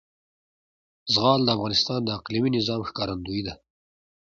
زغال 1.13 1.39
د 1.43 1.49
افغانستان 1.55 1.99
د 2.03 2.09
اقلیمي 2.19 2.49
نظام 2.57 2.81
ښکارندوی 2.89 3.41
ده. 3.47 3.53